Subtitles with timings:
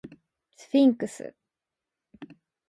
[0.55, 1.35] スフィンクス